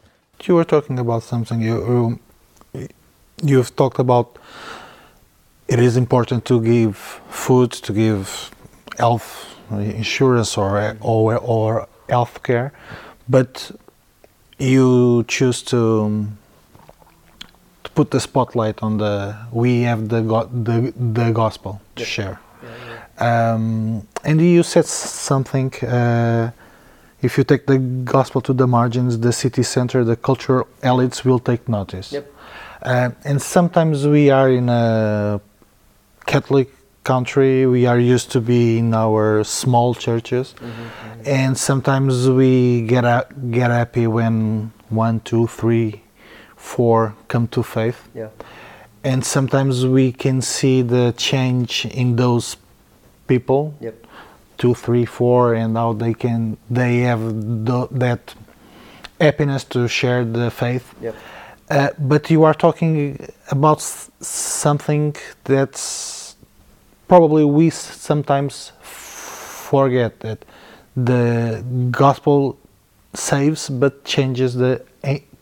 [0.43, 1.61] You were talking about something.
[1.61, 2.21] You um,
[3.43, 4.39] you've talked about.
[5.67, 6.97] It is important to give
[7.31, 8.51] food, to give
[8.99, 12.73] health insurance or or or health care,
[13.29, 13.71] but
[14.59, 16.27] you choose to
[17.85, 19.37] to put the spotlight on the.
[19.53, 20.21] We have the
[20.53, 22.41] the the gospel to share,
[23.19, 25.73] um, and you said something.
[25.83, 26.51] Uh,
[27.23, 31.39] if you take the gospel to the margins, the city center, the cultural elites will
[31.39, 32.13] take notice.
[32.13, 32.31] Yep.
[32.85, 35.41] Uh, and sometimes we are in a
[36.27, 36.69] Catholic
[37.03, 40.55] country, we are used to be in our small churches,
[41.25, 46.03] and sometimes we get a, get happy when one, two, three,
[46.57, 48.29] four come to faith, yeah.
[49.03, 52.57] And sometimes we can see the change in those
[53.27, 53.75] people.
[53.81, 54.07] Yep.
[54.57, 57.21] Two, three, four, and now they can they have
[57.67, 58.35] the, that
[59.21, 60.95] happiness to share the faith.
[61.03, 61.15] yep
[61.71, 66.37] Uh, but you are talking about something that's
[67.09, 70.45] probably we sometimes forget that
[70.97, 72.59] the gospel
[73.15, 74.83] saves, but changes the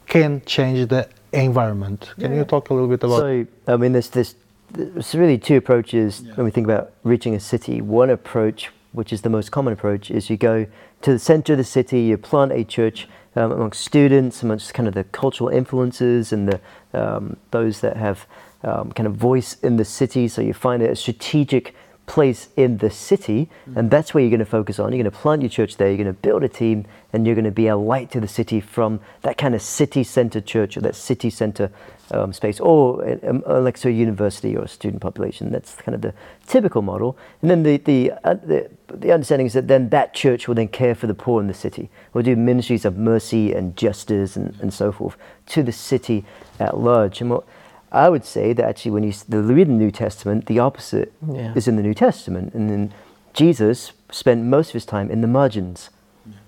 [0.06, 2.10] can change the environment.
[2.18, 3.20] Can you talk a little bit about?
[3.20, 4.34] So, I mean, there's this.
[4.70, 7.80] There's really two approaches when we think about reaching a city.
[7.80, 10.66] One approach, which is the most common approach, is you go
[11.02, 14.88] to the center of the city, you plant a church um, amongst students, amongst kind
[14.88, 16.60] of the cultural influences and the
[16.92, 18.26] um, those that have
[18.62, 20.28] um, kind of voice in the city.
[20.28, 21.74] So you find it a strategic
[22.06, 24.92] place in the city, and that's where you're going to focus on.
[24.92, 25.88] You're going to plant your church there.
[25.88, 28.28] You're going to build a team, and you're going to be a light to the
[28.28, 31.70] city from that kind of city center church or that city-center
[32.10, 35.50] um, space, or um, uh, like so a university or a student population.
[35.52, 36.12] That's kind of the
[36.46, 37.16] typical model.
[37.40, 40.68] And then the the, uh, the the understanding is that then that church will then
[40.68, 41.88] care for the poor in the city.
[42.12, 46.24] Will do ministries of mercy and justice and, and so forth to the city
[46.58, 47.20] at large.
[47.20, 47.44] And what
[47.92, 51.52] I would say that actually, when you the read the New Testament, the opposite Yeah.
[51.54, 52.92] is in the New Testament, and then
[53.34, 55.90] Jesus spent most of his time in the margins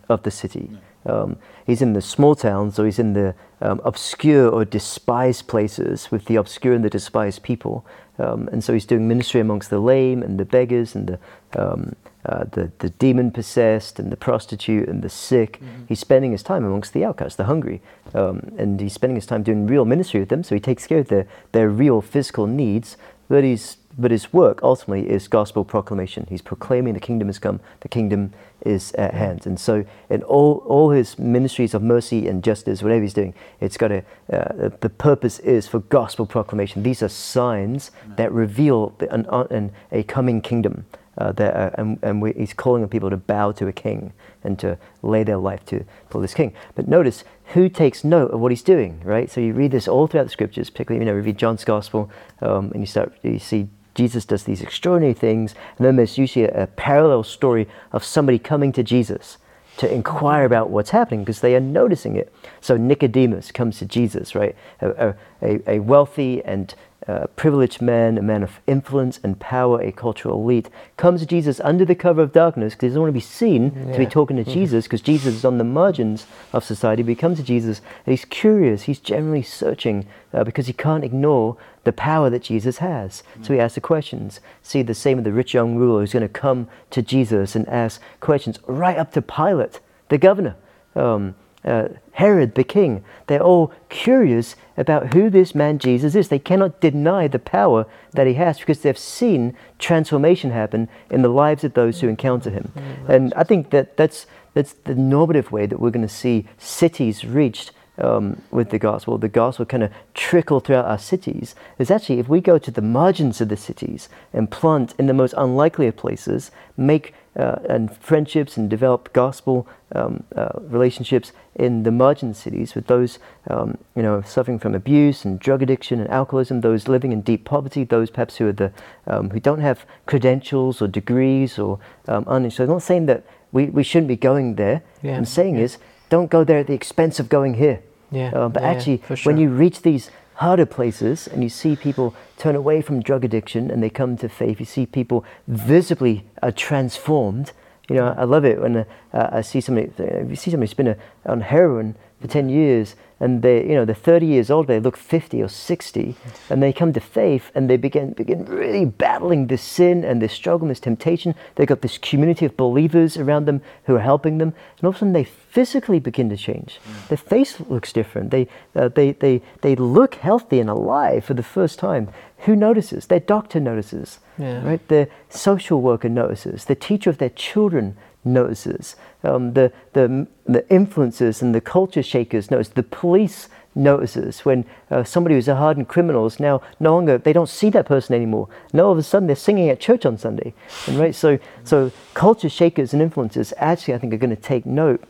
[0.09, 0.71] of the city.
[1.07, 6.11] Um, he's in the small towns, or he's in the um, obscure or despised places
[6.11, 7.85] with the obscure and the despised people.
[8.19, 11.19] Um, and so he's doing ministry amongst the lame and the beggars and the,
[11.63, 11.95] um,
[12.27, 15.61] uh, the, the demon possessed and the prostitute and the sick.
[15.89, 17.83] He's spending his time amongst the outcasts, the hungry.
[18.15, 20.99] Um, and he's spending his time doing real ministry with them, so he takes care
[20.99, 22.97] of their, their real physical needs.
[23.29, 26.27] But, he's, but his work ultimately is gospel proclamation.
[26.29, 29.47] He's proclaiming the kingdom has come, the kingdom is at hand.
[29.47, 33.77] And so, in all, all his ministries of mercy and justice, whatever he's doing, it's
[33.77, 36.83] got a, uh, the purpose is for gospel proclamation.
[36.83, 40.85] These are signs that reveal the, an, an, a coming kingdom.
[41.17, 44.13] Uh, that, uh, and and we, he's calling on people to bow to a king
[44.43, 46.53] and to lay their life to for this king.
[46.75, 47.25] But notice
[47.55, 49.31] who takes note of what he's doing, right?
[49.31, 52.11] So you read this all throughout the scriptures, particularly you know, you read John's gospel,
[52.41, 56.47] um, and you start you see Jesus does these extraordinary things, and then there's usually
[56.47, 59.39] a, a parallel story of somebody coming to Jesus
[59.77, 62.33] to inquire about what's happening because they are noticing it.
[62.61, 64.55] So Nicodemus comes to Jesus, right?
[64.81, 66.75] A, a, a wealthy and
[67.07, 71.61] uh, privileged man, a man of influence and power, a cultural elite, comes to Jesus
[71.61, 73.93] under the cover of darkness because he doesn't want to be seen yeah.
[73.93, 74.53] to be talking to mm-hmm.
[74.61, 77.03] Jesus because Jesus is on the margins of society.
[77.03, 81.05] But he comes to Jesus and he's curious, he's generally searching uh, because he can't
[81.05, 83.23] ignore the power that Jesus has.
[83.43, 84.41] So he asks the questions.
[84.63, 87.69] See, the same with the rich young ruler who's going to come to Jesus and
[87.69, 90.57] ask questions right up to Pilate, the governor.
[90.95, 93.03] Um, uh, Herod the king.
[93.27, 96.29] They're all curious about who this man Jesus is.
[96.29, 101.29] They cannot deny the power that he has because they've seen transformation happen in the
[101.29, 102.73] lives of those who encounter him.
[102.77, 106.47] Mm, and I think that that's, that's the normative way that we're going to see
[106.59, 111.91] cities reached um, with the gospel, the gospel kind of trickle throughout our cities, is
[111.91, 115.35] actually if we go to the margins of the cities and plant in the most
[115.37, 121.91] unlikely of places, make uh, and friendships and develop gospel um, uh, relationships in the
[121.91, 126.61] margin cities with those um, you know suffering from abuse and drug addiction and alcoholism,
[126.61, 128.73] those living in deep poverty, those perhaps who are the
[129.07, 133.67] um, who don't have credentials or degrees or um, So I'm not saying that we,
[133.67, 134.83] we shouldn't be going there.
[135.03, 135.17] Yeah.
[135.17, 135.65] I'm saying yeah.
[135.65, 137.83] is don't go there at the expense of going here.
[138.11, 138.31] Yeah.
[138.35, 139.17] Uh, but yeah, actually, sure.
[139.25, 143.71] when you reach these harder places and you see people turn away from drug addiction
[143.71, 147.53] and they come to faith, you see people visibly are transformed.
[147.89, 150.97] You know, I love it when uh, I see somebody, if you see somebody a,
[151.27, 154.97] on heroin for 10 years and they, you know, they're 30 years old, they look
[154.97, 156.17] 50 or 60,
[156.51, 160.33] and they come to faith and they begin, begin really battling this sin and this
[160.33, 161.35] struggle and this temptation.
[161.55, 164.97] They've got this community of believers around them who are helping them, and all of
[164.97, 166.81] a sudden they physically begin to change.
[166.85, 167.09] Mm.
[167.09, 168.31] Their face looks different.
[168.31, 172.09] They, uh, they, they, they look healthy and alive for the first time.
[172.39, 173.07] Who notices?
[173.07, 174.67] Their doctor notices, yeah.
[174.67, 174.89] right?
[174.89, 176.65] The social worker notices.
[176.65, 178.97] The teacher of their children notices.
[179.23, 182.69] Um, the, the, the influencers and the culture shakers notice.
[182.69, 187.33] The police notices when uh, somebody who's a hardened criminal is now no longer, they
[187.33, 188.49] don't see that person anymore.
[188.73, 190.55] Now all of a sudden they're singing at church on Sunday.
[190.87, 191.15] And, right?
[191.15, 195.03] So, so culture shakers and influencers actually, I think, are going to take note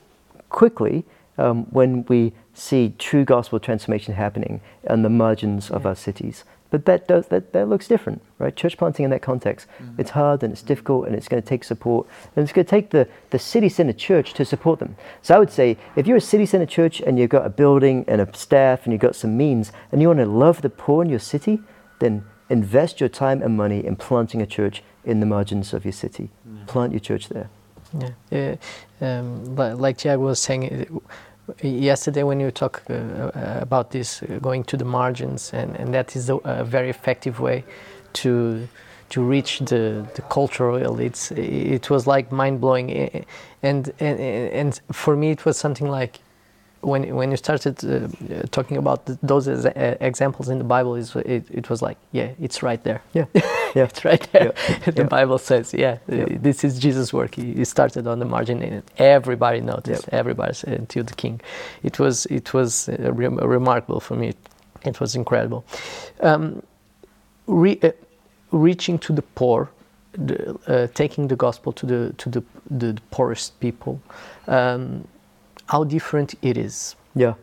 [0.48, 1.04] quickly
[1.36, 6.44] um, when we see true gospel transformation happening on the margins of our cities.
[6.74, 8.56] But that, does, that, that looks different, right?
[8.56, 10.00] Church planting in that context, mm-hmm.
[10.00, 12.08] it's hard and it's difficult and it's going to take support.
[12.34, 14.96] And it's going to take the, the city center church to support them.
[15.22, 18.04] So I would say if you're a city center church and you've got a building
[18.08, 21.04] and a staff and you've got some means and you want to love the poor
[21.04, 21.60] in your city,
[22.00, 25.92] then invest your time and money in planting a church in the margins of your
[25.92, 26.28] city.
[26.44, 26.64] Yeah.
[26.66, 27.50] Plant your church there.
[27.96, 28.56] Yeah, yeah.
[29.00, 31.00] um, like Jack was saying,
[31.62, 35.92] yesterday when you talk uh, uh, about this uh, going to the margins and, and
[35.92, 37.64] that is a, a, very effective way
[38.12, 38.66] to
[39.10, 43.26] to reach the, the cultural elites it was like mind-blowing.
[43.62, 46.20] And, and and for me it was something like
[46.84, 48.08] when when you started uh,
[48.50, 52.62] talking about those uh, examples in the Bible, is it, it was like, yeah, it's
[52.62, 53.02] right there.
[53.12, 54.52] Yeah, yeah, it's right there.
[54.68, 54.78] Yeah.
[54.90, 55.08] the yeah.
[55.08, 57.34] Bible says, yeah, yeah, this is Jesus' work.
[57.34, 60.08] He, he, started on the margin, and everybody noticed.
[60.12, 61.40] Everybody said, until the King.
[61.82, 64.34] It was it was uh, re remarkable for me.
[64.84, 65.64] It was incredible.
[66.20, 66.62] Um,
[67.46, 67.90] re uh,
[68.52, 69.70] reaching to the poor,
[70.12, 74.00] the, uh, taking the gospel to the to the, the poorest people.
[74.46, 75.08] Um,
[75.66, 76.96] how different it is.
[77.14, 77.34] Yeah.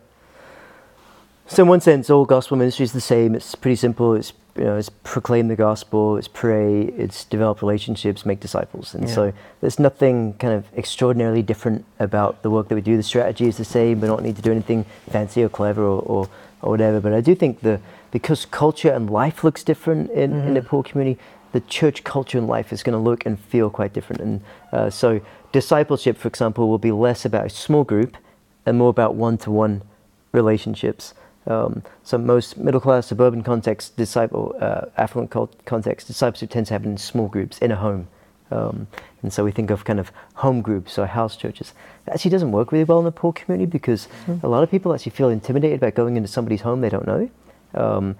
[1.46, 3.34] So in one sense, all gospel ministry is the same.
[3.34, 4.14] It's pretty simple.
[4.14, 8.94] It's you know, it's proclaim the gospel, it's pray, it's develop relationships, make disciples.
[8.94, 9.14] And yeah.
[9.14, 9.32] so
[9.62, 12.96] there's nothing kind of extraordinarily different about the work that we do.
[12.96, 14.00] The strategy is the same.
[14.00, 16.28] We don't need to do anything fancy or clever or, or,
[16.60, 17.00] or whatever.
[17.00, 17.80] But I do think the
[18.10, 20.48] because culture and life looks different in, mm-hmm.
[20.48, 21.18] in the poor community,
[21.52, 24.20] the church culture and life is going to look and feel quite different.
[24.20, 25.20] And uh, so,
[25.52, 28.16] discipleship, for example, will be less about a small group
[28.66, 29.82] and more about one to one
[30.32, 31.14] relationships.
[31.46, 35.30] Um, so, most middle class suburban context, disciple, uh, affluent
[35.64, 38.08] context, discipleship tends to happen in small groups in a home.
[38.52, 38.86] Um,
[39.22, 41.72] and so we think of kind of home groups or house churches.
[42.04, 44.42] That actually doesn't work really well in the poor community because mm.
[44.42, 47.30] a lot of people actually feel intimidated about going into somebody's home they don't know.
[47.74, 48.16] Um,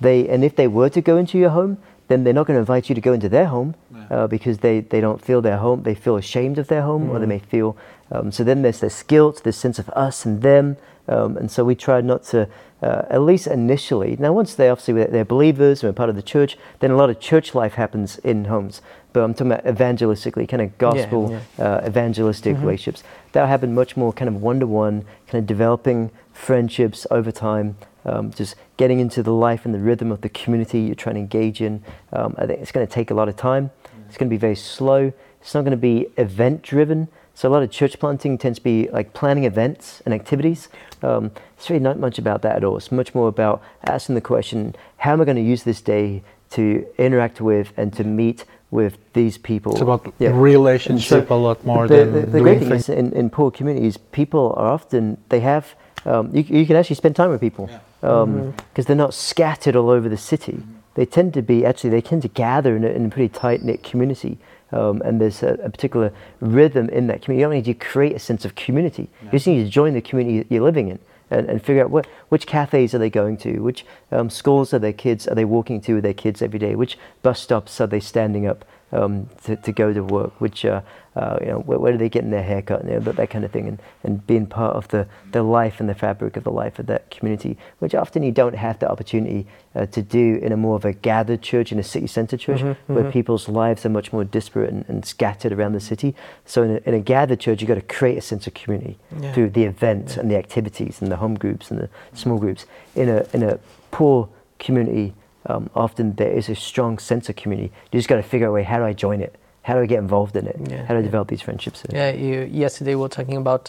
[0.00, 2.60] they, and if they were to go into your home, then they're not going to
[2.60, 3.74] invite you to go into their home
[4.10, 7.10] uh, because they, they don't feel their home, they feel ashamed of their home, mm.
[7.10, 7.30] or they mm.
[7.30, 7.76] may feel.
[8.10, 10.76] Um, so then there's this guilt, this sense of us and them.
[11.08, 12.48] Um, and so we try not to,
[12.82, 14.16] uh, at least initially.
[14.18, 17.10] Now, once they obviously they're believers and are part of the church, then a lot
[17.10, 18.82] of church life happens in homes.
[19.12, 21.64] But I'm talking about evangelistically, kind of gospel yeah, yeah.
[21.64, 22.64] Uh, evangelistic mm-hmm.
[22.64, 23.02] relationships.
[23.32, 27.76] That'll happen much more kind of one to one, kind of developing friendships over time
[28.06, 31.20] um, just getting into the life and the rhythm of the community you're trying to
[31.20, 31.82] engage in.
[32.12, 33.70] Um, I think it's going to take a lot of time.
[34.08, 35.12] It's going to be very slow.
[35.40, 37.08] It's not going to be event driven.
[37.34, 40.68] So a lot of church planting tends to be like planning events and activities.
[41.02, 42.76] Um, it's really not much about that at all.
[42.78, 46.22] It's much more about asking the question, how am I going to use this day
[46.50, 49.72] to interact with and to meet with these people?
[49.72, 50.30] It's about Yeah.
[50.32, 53.50] relationship So a lot more the, than the, the great thing is in, in poor
[53.50, 55.74] communities, people are often they have
[56.06, 57.68] um, you, you can actually spend time with people
[58.00, 58.82] because Mm-hmm.
[58.82, 60.62] they're not scattered all over the city.
[60.94, 63.62] They tend to be actually they tend to gather in a, in a pretty tight
[63.62, 64.38] knit community.
[64.72, 67.40] Um, and there's a, a particular rhythm in that community.
[67.40, 69.08] You don't need to create a sense of community.
[69.22, 70.98] You just need to join the community that you're living in
[71.30, 74.80] and, and figure out what, which cafes are they going to, which um, schools are
[74.80, 77.86] their kids are they walking to with their kids every day, which bus stops are
[77.86, 80.80] they standing up um, to, to go to work, which uh,
[81.16, 83.44] uh, you know where, where are they getting their haircut, you know, that, that kind
[83.44, 86.50] of thing, and, and being part of the, the life and the fabric of the
[86.50, 90.52] life of that community, which often you don't have the opportunity uh, to do in
[90.52, 93.88] a more of a gathered church, in a city centre church, where people's lives are
[93.88, 96.14] much more disparate and, and scattered around the city.
[96.44, 98.98] So in a, in a gathered church, you've got to create a sense of community
[99.20, 99.32] Yeah.
[99.32, 102.66] through the events and the activities and the home groups and the small groups.
[102.94, 103.58] In a in a
[103.90, 105.14] poor community,
[105.46, 107.72] um, often there is a strong sense of community.
[107.90, 108.62] You just got to figure out a way.
[108.64, 109.34] How do I join it?
[109.66, 110.56] How do I get involved in it?
[110.70, 111.82] Yeah, how do I develop these friendships?
[111.90, 113.68] Yeah, you, yesterday we were talking about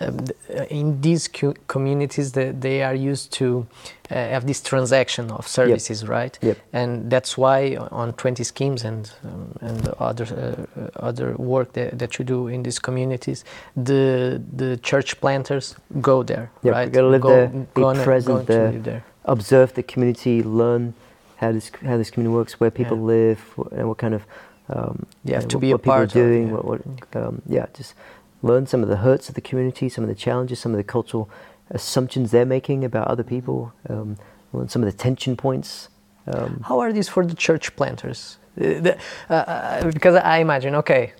[0.00, 0.18] um,
[0.50, 3.64] uh, in these cu- communities that they are used to
[4.10, 6.36] uh, have this transaction of services, right?
[6.42, 6.58] Yep.
[6.72, 12.24] And that's why on 20schemes and um, and other uh, other work that, that you
[12.24, 13.44] do in these communities,
[13.76, 16.92] the the church planters go there, Yep, right?
[16.92, 18.72] gotta live go, there, be gonna- present there.
[18.72, 19.02] there.
[19.26, 20.94] Observe the community, learn
[21.36, 23.14] how this how this community works, where people Yeah.
[23.14, 24.22] live, what, and what kind of
[24.68, 26.46] um, You have to what, be a what people are part of, doing.
[26.48, 26.52] yeah.
[26.54, 27.94] What, what um, yeah, just
[28.42, 30.84] learn some of the hurts of the community, some of the challenges, some of the
[30.84, 31.28] cultural
[31.70, 34.16] assumptions they're making about other people, um,
[34.52, 35.88] learn some of the tension points.
[36.26, 38.38] Um, How are these for the church planters?
[38.60, 38.92] Uh,
[39.28, 41.12] uh, because I imagine, okay,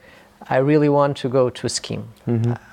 [0.48, 2.04] I really want to go to a scheme.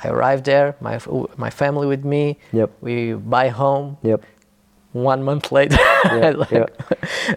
[0.04, 1.00] I arrive there, my
[1.38, 2.24] my family with me.
[2.48, 2.58] Mm-hmm.
[2.58, 2.70] Yep.
[2.82, 3.98] We buy home.
[4.04, 4.24] yep.
[4.94, 6.66] One month later, yeah, like, yeah.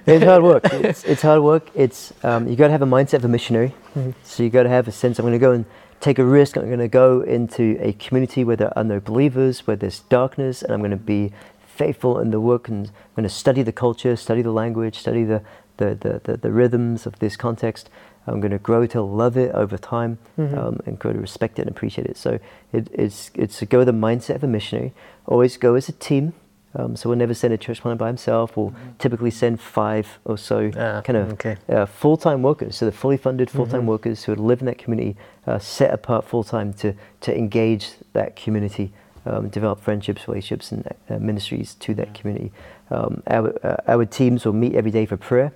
[0.06, 0.64] It's hard work.
[0.72, 1.70] It's, it's hard work.
[1.74, 3.74] It's um, you got to have a mindset of a missionary.
[4.22, 5.18] So you got to have a sense.
[5.18, 5.64] I'm going to go and
[6.00, 6.56] take a risk.
[6.56, 10.62] I'm going to go into a community where there are no believers, where there's darkness,
[10.62, 11.32] and I'm going to be
[11.66, 12.68] faithful in the work.
[12.68, 15.42] And I'm going to study the culture, study the language, study the
[15.78, 17.90] the, the, the, the rhythms of this context.
[18.26, 21.62] I'm going to grow to love it over time um, and grow to respect it
[21.62, 22.16] and appreciate it.
[22.16, 22.40] So
[22.72, 24.92] it, it's it's to go with the mindset of a missionary.
[25.26, 26.34] Always go as a team.
[26.78, 28.56] Um, so we'll never send a church planter by himself.
[28.56, 31.56] We'll typically send five or so Ah, kind of okay.
[31.68, 32.76] uh, full-time workers.
[32.76, 36.24] So they're fully funded full-time workers who would live in that community, uh, set apart
[36.24, 38.92] full-time to to engage that community,
[39.24, 42.52] um, develop friendships, relationships, and uh, ministries to that community.
[42.90, 45.52] Um, our uh, our teams will meet every day for prayer.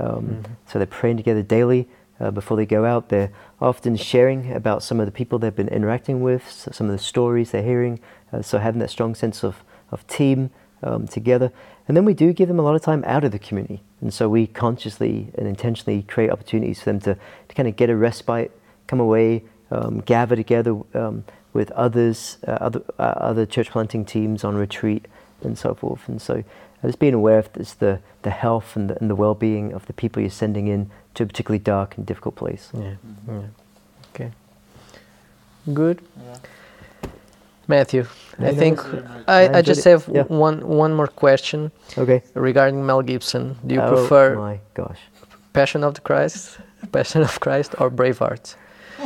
[0.00, 1.86] Um, So they're praying together daily.
[2.20, 5.68] Uh, before they go out, they're often sharing about some of the people they've been
[5.68, 8.00] interacting with, so some of the stories they're hearing.
[8.32, 9.54] Uh, so having that strong sense of,
[9.90, 10.50] of team
[10.84, 11.50] um, together.
[11.88, 13.82] And then we do give them a lot of time out of the community.
[14.00, 17.14] And so we consciously and intentionally create opportunities for them to,
[17.48, 18.52] to kind of get a respite,
[18.86, 24.44] come away, um, gather together um, with others, uh, other, uh, other church planting teams
[24.44, 25.06] on retreat
[25.42, 26.08] and so forth.
[26.08, 26.44] And so
[26.82, 29.86] uh, just being aware of this, the, the health and the, and the well-being of
[29.86, 32.70] the people you're sending in to a particularly dark and difficult place.
[32.74, 32.94] yeah,
[33.28, 33.42] yeah.
[34.14, 34.30] Okay.
[35.72, 36.02] Good.
[37.68, 38.06] Matthew,
[38.38, 38.80] I know, think
[39.26, 40.24] I, I I just have Yeah.
[40.28, 42.22] one one more question Okay.
[42.34, 43.56] regarding Mel Gibson.
[43.66, 44.98] Do you oh prefer my gosh.
[45.52, 46.58] Passion of the Christ,
[46.92, 48.56] Passion of Christ, or Braveheart?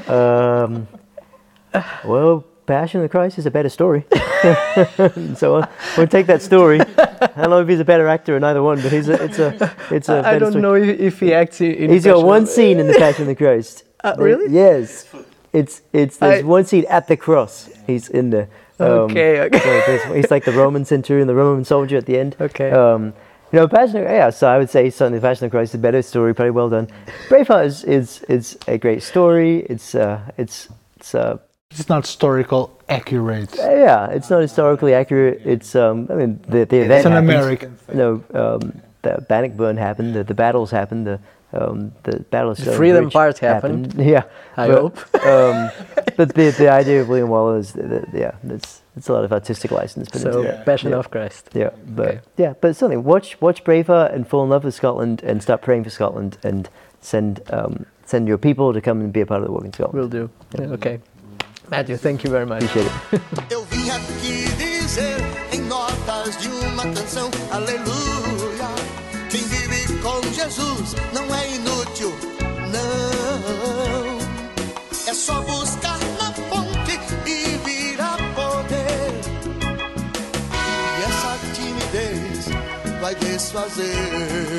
[0.09, 0.87] Um,
[2.05, 4.05] well, Passion of the Christ is a better story.
[5.37, 5.67] so uh,
[5.97, 6.81] we'll take that story.
[6.81, 9.39] I don't know if he's a better actor in either one, but he's a, it's
[9.39, 10.63] a it's a I don't story.
[10.63, 11.91] know if, if he acts in.
[11.91, 13.85] He's got one scene in the Passion of the Christ.
[14.05, 14.49] Uh, really?
[14.55, 15.07] Yes.
[15.53, 17.69] It's it's there's I- one scene at the cross.
[17.87, 18.49] He's in there.
[18.81, 19.99] Um, Okay, okay.
[20.05, 22.37] so he's like the Roman centurion, the Roman soldier at the end.
[22.41, 22.71] Okay.
[22.71, 23.13] Um,
[23.53, 24.31] you know, Passion of yeah.
[24.31, 26.87] So I would say certainly Passion of Christ is a better story, probably well done.
[27.29, 29.61] Braveheart is is, is a great story.
[29.71, 31.39] It's uh it's it's uh
[31.71, 33.55] It's not historical accurate.
[33.57, 35.41] yeah, it's not historically accurate.
[35.45, 36.93] It's um, I mean, the the event.
[37.01, 37.31] It's an happens.
[37.31, 37.79] American.
[37.95, 40.15] No, um, the Bannockburn happened.
[40.15, 41.07] The, the battles happened.
[41.07, 41.19] The
[41.53, 43.95] um, the battle of The Stirling Bridge freedom part happened.
[43.99, 44.25] Yeah,
[44.57, 45.15] I but, hope.
[45.27, 45.71] um,
[46.17, 49.33] but the the idea of William Wallace, the, the, yeah, it's it's a lot of
[49.33, 50.65] artistic license put So into it.
[50.67, 50.99] Passion Yeah.
[50.99, 51.51] of Christ.
[51.55, 52.21] Yeah, but Okay.
[52.37, 55.85] yeah, but certainly watch watch Braveheart and fall in love with Scotland and start praying
[55.85, 56.69] for Scotland and
[57.01, 59.73] send um, send your people to come and be a part of the work in
[59.73, 59.99] Scotland.
[59.99, 60.31] Will do.
[60.75, 61.01] Okay.
[61.71, 62.63] Matthew, thank you very much.
[62.65, 63.21] Appreciate it.
[70.49, 72.11] Jesus não é inútil,
[72.73, 74.19] não.
[75.07, 79.13] É só buscar na fonte e vir a poder.
[80.51, 82.49] E essa timidez
[82.99, 84.58] vai desfazer.